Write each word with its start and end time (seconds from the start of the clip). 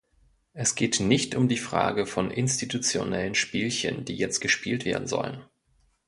Es 0.53 0.73
geht 0.73 0.99
nicht 0.99 1.35
um 1.35 1.47
die 1.47 1.57
Frage 1.59 2.07
von 2.07 2.31
institutionellen 2.31 3.35
Spielchen, 3.35 4.03
die 4.03 4.15
jetzt 4.15 4.39
gespielt 4.39 4.83
werden 4.83 5.05
sollen. 5.05 5.45